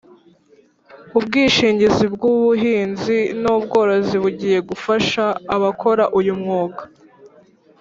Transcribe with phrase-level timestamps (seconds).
[1.17, 5.23] Ubwishingizi bwubuhinzi nubworozi bugiye gufasha
[5.55, 6.81] abakora uyu mwuga